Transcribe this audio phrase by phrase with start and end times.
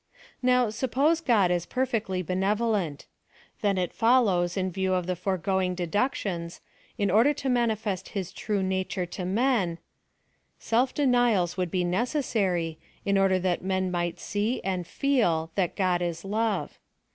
[0.41, 3.05] Now, suppose God is perfectly benevolent;
[3.61, 6.59] then, it follows in view of the foreo^oingf deductions,
[6.97, 9.77] in order to manifest his true nature to men,
[10.57, 16.01] self denials would be necessary, in order that men might see and feel that" God
[16.01, 16.79] is love."